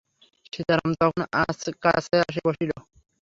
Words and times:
সীতারাম 0.53 0.89
তখন 0.99 1.21
কাছে 1.83 2.15
আসিয়া 2.21 2.43
বসিল। 2.47 2.71